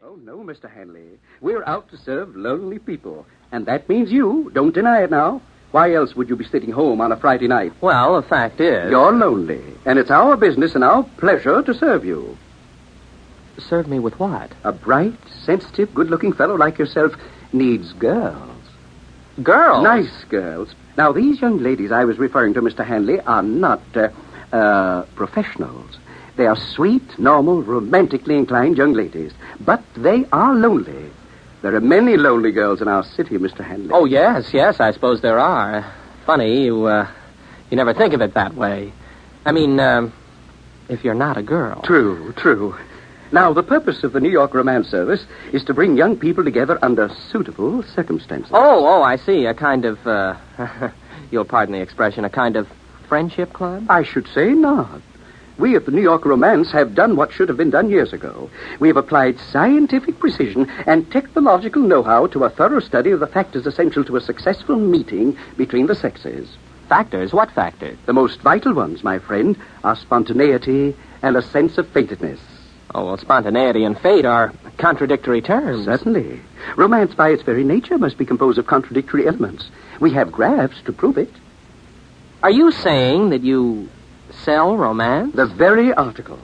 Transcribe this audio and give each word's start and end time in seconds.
Oh, 0.00 0.16
no, 0.22 0.38
Mr. 0.38 0.70
Hanley. 0.70 1.18
We're 1.40 1.64
out 1.66 1.88
to 1.90 1.98
serve 1.98 2.36
lonely 2.36 2.78
people. 2.78 3.26
And 3.50 3.66
that 3.66 3.88
means 3.88 4.12
you. 4.12 4.48
Don't 4.54 4.72
deny 4.74 5.02
it 5.02 5.10
now. 5.10 5.42
Why 5.72 5.92
else 5.92 6.14
would 6.14 6.28
you 6.28 6.36
be 6.36 6.44
sitting 6.44 6.70
home 6.70 7.00
on 7.00 7.10
a 7.10 7.16
Friday 7.16 7.48
night? 7.48 7.72
Well, 7.80 8.20
the 8.20 8.26
fact 8.26 8.60
is. 8.60 8.90
You're 8.90 9.12
lonely. 9.12 9.60
And 9.84 9.98
it's 9.98 10.10
our 10.10 10.36
business 10.36 10.76
and 10.76 10.84
our 10.84 11.02
pleasure 11.02 11.62
to 11.62 11.74
serve 11.74 12.04
you. 12.04 12.38
Serve 13.58 13.88
me 13.88 13.98
with 13.98 14.18
what? 14.20 14.52
A 14.62 14.72
bright, 14.72 15.18
sensitive, 15.42 15.92
good 15.94 16.10
looking 16.10 16.32
fellow 16.32 16.54
like 16.54 16.78
yourself 16.78 17.12
needs 17.52 17.92
girls. 17.94 18.62
Girls? 19.42 19.82
Nice 19.82 20.24
girls. 20.28 20.68
Now, 20.96 21.10
these 21.10 21.40
young 21.40 21.58
ladies 21.58 21.90
I 21.90 22.04
was 22.04 22.18
referring 22.18 22.54
to, 22.54 22.62
Mr. 22.62 22.86
Hanley, 22.86 23.20
are 23.20 23.42
not 23.42 23.82
uh, 23.96 24.10
uh, 24.52 25.02
professionals. 25.16 25.98
They 26.38 26.46
are 26.46 26.56
sweet, 26.56 27.18
normal, 27.18 27.62
romantically 27.62 28.36
inclined 28.36 28.78
young 28.78 28.92
ladies. 28.92 29.32
But 29.58 29.82
they 29.96 30.24
are 30.30 30.54
lonely. 30.54 31.10
There 31.62 31.74
are 31.74 31.80
many 31.80 32.16
lonely 32.16 32.52
girls 32.52 32.80
in 32.80 32.86
our 32.86 33.02
city, 33.02 33.36
Mr. 33.38 33.64
Hanley. 33.64 33.90
Oh, 33.92 34.04
yes, 34.04 34.54
yes, 34.54 34.78
I 34.78 34.92
suppose 34.92 35.20
there 35.20 35.40
are. 35.40 35.84
Funny, 36.26 36.62
you, 36.66 36.86
uh, 36.86 37.10
you 37.70 37.76
never 37.76 37.92
think 37.92 38.14
of 38.14 38.22
it 38.22 38.34
that 38.34 38.54
way. 38.54 38.92
I 39.44 39.50
mean, 39.50 39.80
um, 39.80 40.12
if 40.88 41.02
you're 41.02 41.12
not 41.12 41.36
a 41.36 41.42
girl. 41.42 41.82
True, 41.82 42.32
true. 42.36 42.76
Now, 43.32 43.52
the 43.52 43.64
purpose 43.64 44.04
of 44.04 44.12
the 44.12 44.20
New 44.20 44.30
York 44.30 44.54
Romance 44.54 44.86
Service 44.86 45.26
is 45.52 45.64
to 45.64 45.74
bring 45.74 45.96
young 45.96 46.16
people 46.16 46.44
together 46.44 46.78
under 46.82 47.10
suitable 47.32 47.82
circumstances. 47.82 48.52
Oh, 48.54 48.86
oh, 48.86 49.02
I 49.02 49.16
see. 49.16 49.44
A 49.46 49.54
kind 49.54 49.84
of, 49.84 50.06
uh, 50.06 50.36
you'll 51.32 51.44
pardon 51.44 51.74
the 51.74 51.80
expression, 51.80 52.24
a 52.24 52.30
kind 52.30 52.54
of 52.54 52.68
friendship 53.08 53.52
club? 53.52 53.86
I 53.88 54.04
should 54.04 54.28
say 54.28 54.52
not. 54.52 55.02
We 55.58 55.74
at 55.74 55.86
the 55.86 55.90
New 55.90 56.02
York 56.02 56.24
Romance 56.24 56.70
have 56.70 56.94
done 56.94 57.16
what 57.16 57.32
should 57.32 57.48
have 57.48 57.58
been 57.58 57.70
done 57.70 57.90
years 57.90 58.12
ago. 58.12 58.48
We 58.78 58.86
have 58.86 58.96
applied 58.96 59.40
scientific 59.40 60.20
precision 60.20 60.70
and 60.86 61.10
technological 61.10 61.82
know-how 61.82 62.28
to 62.28 62.44
a 62.44 62.50
thorough 62.50 62.78
study 62.78 63.10
of 63.10 63.18
the 63.18 63.26
factors 63.26 63.66
essential 63.66 64.04
to 64.04 64.16
a 64.16 64.20
successful 64.20 64.76
meeting 64.76 65.36
between 65.56 65.86
the 65.86 65.96
sexes. 65.96 66.56
Factors? 66.88 67.32
What 67.32 67.50
factors? 67.50 67.98
The 68.06 68.12
most 68.12 68.40
vital 68.40 68.72
ones, 68.72 69.02
my 69.02 69.18
friend, 69.18 69.56
are 69.82 69.96
spontaneity 69.96 70.96
and 71.22 71.36
a 71.36 71.42
sense 71.42 71.76
of 71.76 71.92
fatedness. 71.92 72.38
Oh, 72.94 73.06
well, 73.06 73.18
spontaneity 73.18 73.82
and 73.82 73.98
fate 73.98 74.24
are 74.24 74.52
contradictory 74.78 75.42
terms. 75.42 75.86
Certainly. 75.86 76.40
Romance, 76.76 77.14
by 77.14 77.30
its 77.30 77.42
very 77.42 77.64
nature, 77.64 77.98
must 77.98 78.16
be 78.16 78.24
composed 78.24 78.58
of 78.58 78.68
contradictory 78.68 79.26
elements. 79.26 79.68
We 79.98 80.12
have 80.12 80.30
graphs 80.30 80.80
to 80.82 80.92
prove 80.92 81.18
it. 81.18 81.32
Are 82.44 82.50
you 82.50 82.70
saying 82.70 83.30
that 83.30 83.42
you 83.42 83.88
sell 84.44 84.76
romance? 84.76 85.34
The 85.34 85.46
very 85.46 85.92
article. 85.92 86.38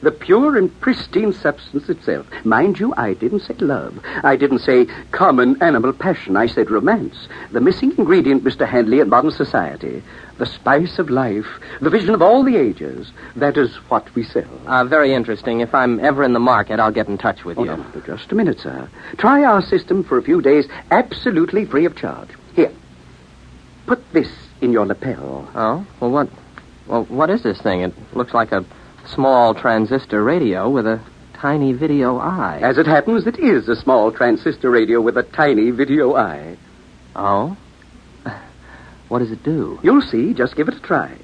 The 0.00 0.12
pure 0.12 0.56
and 0.56 0.80
pristine 0.80 1.32
substance 1.32 1.88
itself. 1.88 2.26
Mind 2.44 2.78
you, 2.78 2.94
I 2.96 3.14
didn't 3.14 3.40
say 3.40 3.54
love. 3.54 3.98
I 4.22 4.36
didn't 4.36 4.60
say 4.60 4.86
common 5.10 5.60
animal 5.60 5.92
passion. 5.92 6.36
I 6.36 6.46
said 6.46 6.70
romance. 6.70 7.26
The 7.50 7.60
missing 7.60 7.92
ingredient, 7.98 8.44
Mr. 8.44 8.66
Hanley, 8.68 9.00
in 9.00 9.08
modern 9.08 9.32
society. 9.32 10.04
The 10.38 10.46
spice 10.46 11.00
of 11.00 11.10
life. 11.10 11.48
The 11.80 11.90
vision 11.90 12.14
of 12.14 12.22
all 12.22 12.44
the 12.44 12.56
ages. 12.56 13.10
That 13.34 13.56
is 13.56 13.74
what 13.90 14.14
we 14.14 14.22
sell. 14.22 14.44
Uh, 14.68 14.84
very 14.84 15.12
interesting. 15.12 15.60
If 15.60 15.74
I'm 15.74 15.98
ever 15.98 16.22
in 16.22 16.32
the 16.32 16.38
market, 16.38 16.78
I'll 16.78 16.92
get 16.92 17.08
in 17.08 17.18
touch 17.18 17.44
with 17.44 17.58
oh, 17.58 17.64
you. 17.64 17.70
No, 17.70 17.76
no, 17.76 18.00
just 18.06 18.30
a 18.30 18.36
minute, 18.36 18.60
sir. 18.60 18.88
Try 19.16 19.42
our 19.42 19.62
system 19.62 20.04
for 20.04 20.16
a 20.16 20.22
few 20.22 20.40
days, 20.40 20.68
absolutely 20.92 21.64
free 21.64 21.86
of 21.86 21.96
charge. 21.96 22.28
Here. 22.54 22.72
Put 23.86 24.12
this 24.12 24.30
in 24.60 24.70
your 24.70 24.86
lapel. 24.86 25.50
Oh? 25.56 25.84
Well, 25.98 26.10
what... 26.12 26.28
Well, 26.88 27.04
what 27.04 27.28
is 27.28 27.42
this 27.42 27.60
thing? 27.60 27.82
It 27.82 27.92
looks 28.14 28.32
like 28.32 28.50
a 28.50 28.64
small 29.04 29.54
transistor 29.54 30.24
radio 30.24 30.70
with 30.70 30.86
a 30.86 31.00
tiny 31.34 31.74
video 31.74 32.16
eye. 32.16 32.60
As 32.62 32.78
it 32.78 32.86
happens, 32.86 33.26
it 33.26 33.38
is 33.38 33.68
a 33.68 33.76
small 33.76 34.10
transistor 34.10 34.70
radio 34.70 35.00
with 35.02 35.18
a 35.18 35.22
tiny 35.22 35.70
video 35.70 36.16
eye. 36.16 36.56
Oh? 37.14 37.56
What 39.08 39.20
does 39.20 39.30
it 39.30 39.42
do? 39.42 39.78
You'll 39.82 40.02
see. 40.02 40.34
Just 40.34 40.54
give 40.54 40.68
it 40.68 40.74
a 40.74 40.80
try. 40.80 41.16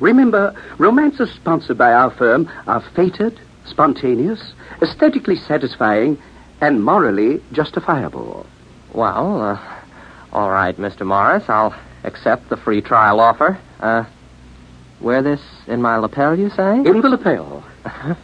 Remember, 0.00 0.56
romances 0.78 1.30
sponsored 1.30 1.78
by 1.78 1.92
our 1.92 2.10
firm 2.10 2.50
are 2.66 2.80
fated, 2.80 3.38
spontaneous, 3.64 4.54
aesthetically 4.80 5.36
satisfying, 5.36 6.20
and 6.60 6.84
morally 6.84 7.40
justifiable. 7.52 8.44
Well, 8.92 9.40
uh, 9.40 9.82
all 10.32 10.50
right, 10.50 10.76
Mr. 10.76 11.06
Morris. 11.06 11.48
I'll 11.48 11.74
accept 12.02 12.48
the 12.48 12.56
free 12.56 12.80
trial 12.80 13.20
offer. 13.20 13.56
Uh, 13.78 14.04
wear 15.02 15.22
this 15.22 15.40
in 15.66 15.82
my 15.82 15.96
lapel, 15.96 16.38
you 16.38 16.48
say? 16.50 16.76
In 16.78 17.00
the 17.00 17.08
lapel. 17.08 17.64
well, 17.84 18.16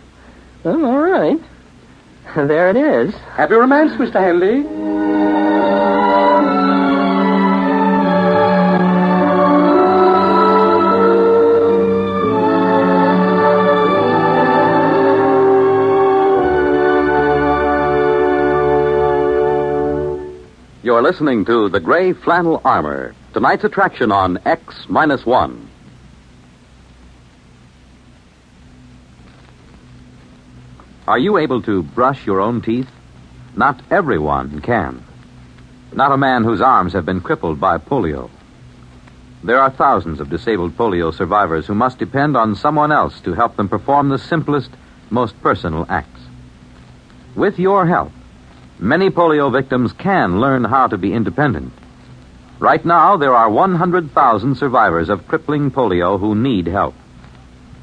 oh, 0.65 0.85
all 0.85 0.99
right. 0.99 1.39
There 2.37 2.69
it 2.69 2.77
is. 2.77 3.15
Happy 3.15 3.55
romance, 3.55 3.93
Mr. 3.93 4.21
Hanley. 4.21 4.63
You're 20.83 21.03
listening 21.03 21.45
to 21.47 21.71
The 21.71 21.81
Gray 21.81 22.13
Flannel 22.13 22.61
Armor, 22.65 23.15
tonight's 23.33 23.65
attraction 23.65 24.13
on 24.13 24.39
X 24.45 24.87
Minus 24.89 25.25
One. 25.25 25.69
Are 31.09 31.19
you 31.19 31.39
able 31.39 31.63
to 31.63 31.83
brush 31.83 32.27
your 32.27 32.39
own 32.39 32.61
teeth? 32.61 32.91
Not 33.57 33.81
everyone 33.91 34.61
can. 34.61 35.03
Not 35.91 36.13
a 36.13 36.19
man 36.19 36.45
whose 36.45 36.61
arms 36.61 36.93
have 36.93 37.07
been 37.07 37.23
crippled 37.23 37.59
by 37.59 37.79
polio. 37.79 38.29
There 39.43 39.59
are 39.59 39.71
thousands 39.71 40.21
of 40.21 40.29
disabled 40.29 40.77
polio 40.77 41.15
survivors 41.15 41.67
who 41.67 41.75
must 41.75 41.99
depend 41.99 42.37
on 42.37 42.57
someone 42.57 42.93
else 42.93 43.23
to 43.23 43.33
help 43.33 43.57
them 43.57 43.71
perform 43.71 44.11
the 44.11 44.19
simplest, 44.19 44.69
most 45.09 45.41
personal 45.41 45.87
acts. 45.89 46.21
With 47.35 47.59
your 47.59 47.87
help, 47.87 48.13
many 48.79 49.09
polio 49.09 49.51
victims 49.51 49.95
can 49.95 50.43
learn 50.43 50.63
how 50.65 50.89
to 50.89 50.99
be 50.99 51.15
independent. 51.15 51.73
Right 52.59 52.85
now, 52.85 53.17
there 53.17 53.35
are 53.35 53.49
100,000 53.49 54.57
survivors 54.57 55.09
of 55.09 55.27
crippling 55.27 55.71
polio 55.71 56.21
who 56.21 56.35
need 56.35 56.67
help. 56.67 56.95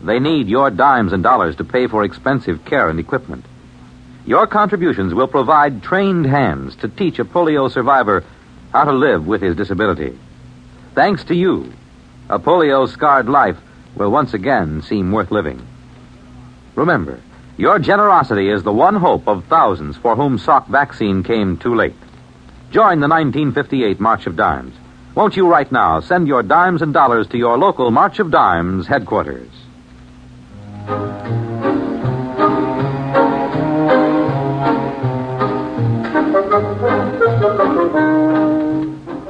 They 0.06 0.20
need 0.20 0.48
your 0.48 0.70
dimes 0.70 1.14
and 1.14 1.24
dollars 1.24 1.56
to 1.56 1.64
pay 1.64 1.88
for 1.88 2.04
expensive 2.04 2.64
care 2.64 2.90
and 2.90 3.00
equipment. 3.00 3.44
Your 4.24 4.46
contributions 4.46 5.16
will 5.16 5.28
provide 5.28 5.82
trained 5.82 6.28
hands 6.28 6.76
to 6.78 6.88
teach 6.88 7.18
a 7.18 7.26
polio 7.26 7.72
survivor 7.72 8.24
how 8.72 8.84
to 8.84 8.92
live 8.92 9.26
with 9.26 9.42
his 9.42 9.56
disability. 9.56 10.18
Thanks 10.94 11.24
to 11.26 11.36
you, 11.36 11.74
a 12.30 12.38
polio 12.38 12.88
scarred 12.88 13.28
life 13.28 13.58
will 13.96 14.12
once 14.12 14.36
again 14.36 14.84
seem 14.84 15.12
worth 15.12 15.32
living. 15.32 15.66
Remember, 16.76 17.20
your 17.58 17.80
generosity 17.80 18.50
is 18.50 18.62
the 18.62 18.74
one 18.74 18.96
hope 18.96 19.28
of 19.28 19.46
thousands 19.46 19.98
for 19.98 20.16
whom 20.16 20.38
Salk 20.38 20.68
vaccine 20.68 21.24
came 21.24 21.58
too 21.58 21.74
late. 21.74 21.96
Join 22.70 23.00
the 23.00 23.08
1958 23.08 24.00
March 24.00 24.28
of 24.28 24.36
Dimes. 24.36 24.76
Won't 25.16 25.36
you 25.36 25.48
right 25.48 25.72
now 25.72 26.00
send 26.00 26.28
your 26.28 26.44
dimes 26.44 26.84
and 26.84 26.94
dollars 26.94 27.28
to 27.30 27.38
your 27.38 27.58
local 27.58 27.90
March 27.90 28.20
of 28.20 28.30
Dimes 28.30 28.86
headquarters? 28.86 29.50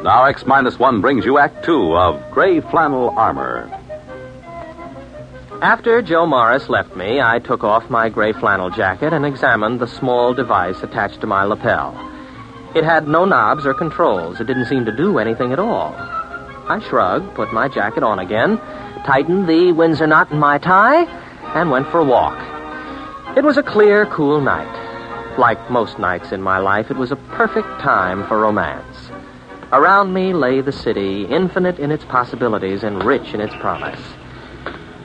Now 0.05 0.25
X 0.25 0.45
minus 0.45 0.77
one 0.77 1.01
brings 1.01 1.25
you 1.25 1.39
Act 1.39 1.65
Two 1.65 1.97
of 1.97 2.21
Gray 2.29 2.61
Flannel 2.61 3.09
Armor. 3.17 3.67
After 5.63 5.99
Joe 6.03 6.27
Morris 6.27 6.69
left 6.69 6.95
me, 6.95 7.19
I 7.19 7.39
took 7.39 7.63
off 7.63 7.89
my 7.89 8.09
gray 8.09 8.31
flannel 8.31 8.69
jacket 8.69 9.13
and 9.13 9.25
examined 9.25 9.79
the 9.79 9.87
small 9.87 10.35
device 10.35 10.83
attached 10.83 11.21
to 11.21 11.27
my 11.27 11.43
lapel. 11.43 11.95
It 12.75 12.83
had 12.83 13.07
no 13.07 13.25
knobs 13.25 13.65
or 13.65 13.73
controls. 13.73 14.39
It 14.39 14.45
didn't 14.45 14.67
seem 14.67 14.85
to 14.85 14.95
do 14.95 15.17
anything 15.17 15.51
at 15.51 15.57
all. 15.57 15.95
I 15.97 16.85
shrugged, 16.87 17.33
put 17.33 17.51
my 17.51 17.67
jacket 17.67 18.03
on 18.03 18.19
again, 18.19 18.59
tightened 19.07 19.49
the 19.49 19.71
Windsor 19.71 20.05
knot 20.05 20.31
in 20.31 20.37
my 20.37 20.59
tie, 20.59 21.05
and 21.55 21.71
went 21.71 21.89
for 21.89 22.01
a 22.01 22.05
walk. 22.05 22.37
It 23.35 23.43
was 23.43 23.57
a 23.57 23.63
clear, 23.63 24.05
cool 24.05 24.39
night. 24.39 25.39
Like 25.39 25.71
most 25.71 25.97
nights 25.97 26.31
in 26.31 26.43
my 26.43 26.59
life, 26.59 26.91
it 26.91 26.97
was 26.97 27.11
a 27.11 27.15
perfect 27.15 27.81
time 27.81 28.27
for 28.27 28.37
romance. 28.37 29.09
Around 29.71 30.13
me 30.13 30.31
lay 30.33 30.61
the 30.61 30.71
city, 30.71 31.25
infinite 31.25 31.79
in 31.79 31.91
its 31.91 32.05
possibilities 32.05 32.83
and 32.83 33.03
rich 33.03 33.33
in 33.33 33.41
its 33.41 33.55
promise. 33.55 33.99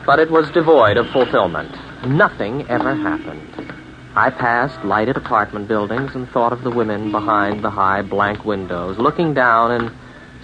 But 0.04 0.18
it 0.18 0.30
was 0.30 0.50
devoid 0.50 0.96
of 0.98 1.08
fulfillment. 1.10 1.74
Nothing 2.06 2.68
ever 2.68 2.94
happened. 2.94 3.72
I 4.14 4.30
passed 4.30 4.84
lighted 4.84 5.16
apartment 5.16 5.66
buildings 5.66 6.14
and 6.14 6.28
thought 6.28 6.52
of 6.52 6.62
the 6.62 6.70
women 6.70 7.10
behind 7.10 7.64
the 7.64 7.70
high 7.70 8.02
blank 8.02 8.44
windows, 8.44 8.98
looking 8.98 9.32
down 9.34 9.70
and 9.70 9.92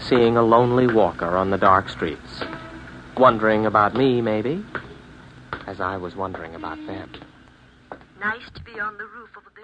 seeing 0.09 0.37
a 0.37 0.43
lonely 0.43 0.87
walker 0.87 1.37
on 1.37 1.51
the 1.51 1.59
dark 1.59 1.89
streets. 1.89 2.43
Wondering 3.17 3.67
about 3.67 3.95
me, 3.95 4.21
maybe, 4.23 4.65
as 5.67 5.81
I 5.81 5.97
was 5.97 6.17
wondering 6.17 6.55
about 6.55 6.79
them. 6.87 7.13
Nice 8.19 8.49
to 8.55 8.63
be 8.63 8.79
on 8.81 8.97
the 8.97 9.05
roof 9.05 9.37
of 9.37 9.43
a 9.47 9.57